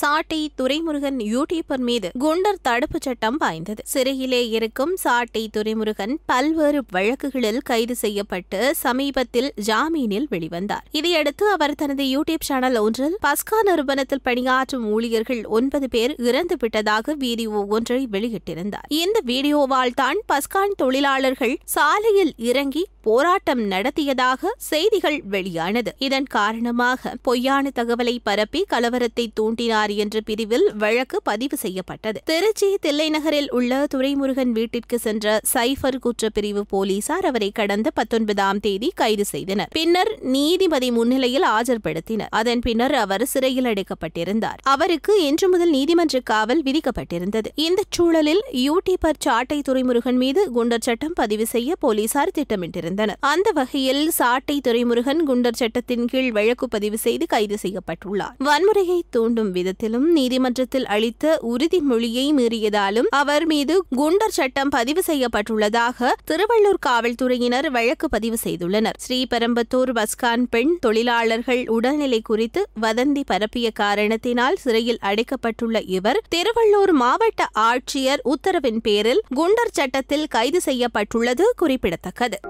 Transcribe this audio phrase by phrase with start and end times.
[0.00, 3.82] சாட்டை துரைமுருகன் யூடியூபர் மீது குண்டர் தடுப்புச் சட்டம் பாய்ந்தது.
[3.84, 10.86] சிறையிலே இருக்கும் சாட்டை துரைமுருகன் பல்வேறு வழக்குகளில் கைது செய்யப்பட்டு சமீபத்தில் ஜாமீனில் வெளிவந்தார்.
[10.92, 17.50] இதையடுத்து அவர் தனது யூடியூப் சேனல் ஒன்றில் பஸ்கா நிறுவனத்தில் பணியாற்றும் ஊழியர்கள் ஒன்பது பேர் இறந்து விட்டதாக வீடியோ
[17.50, 18.88] ஒன்றை வெளியிட்டிருந்தார்.
[18.88, 25.94] இந்த வீடியோவால் தான் பஸ்கான் தொழிலாளர்கள் சாலையில் இறங்கி போராட்டம் நடத்தியதாக செய்திகள் வெளியானது.
[25.98, 32.20] இதன் காரணமாக பொய்யான தகவலை பரப்பி கலவரத்தை தூண்டினார் என்ற பிரிவில் வழக்கு பதிவு செய்யப்பட்டது.
[32.24, 39.68] திருச்சி தில்லைநகரில் உள்ள துரைமுருகன் வீட்டிற்கு சென்ற சைபர் குற்றப்பிரிவு போலீசார் அவரை கடந்த பத்தொன்பதாம் தேதி கைது செய்தனர்.
[39.72, 42.30] பின்னர் நீதிபதி முன்னிலையில் ஆஜர்படுத்தினர்.
[42.30, 44.60] அதன் பின்னர் அவர் சிறையில் அடைக்கப்பட்டிருந்தார்.
[44.62, 47.46] அவருக்கு இன்று முதல் நீதிமன்ற காவல் விதிக்கப்பட்டிருந்தது.
[47.54, 52.90] இந்த சூழலில் யூடியூபர் சாட்டை துரைமுருகன் மீது குண்டர் சட்டம் பதிவு செய்ய போலீசார் திட்டமிட்டிருந்தனர்.
[53.20, 58.34] அந்த வகையில் சாட்டை துறைமுருகன் குண்டர் சட்டத்தின் கீழ் வழக்கு பதிவு செய்து கைது செய்யப்பட்டுள்ளார்.
[58.44, 67.70] வன்முறையை தூண்டும் விதத்திலும் நீதிமன்றத்தில் அளித்த உறுதிமொழியை மீறியதாலும் அவர் மீது குண்டர் சட்டம் பதிவு செய்யப்பட்டுள்ளதாக திருவள்ளூர் காவல்துறையினர்
[67.70, 68.98] வழக்கு பதிவு செய்துள்ளனர்.
[69.08, 78.20] ஸ்ரீபெரம்பத்தூர் பஸ்கான் பெண் தொழிலாளர்கள் உடல்நிலை குறித்து வதந்தி பரப்பிய காரணத்தினால் சிறையில் அடைக்கப்பட்டுள்ள இவர் திருவள்ளூர் மாவட்ட ஆட்சியர்
[78.24, 82.40] உத்தரவின் பேரில் குண்டர் சட்டத்தில் கைது செய்யப்பட்டுள்ளது குறிப்பிடத்தக்கது.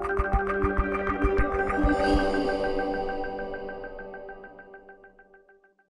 [1.83, 2.42] Música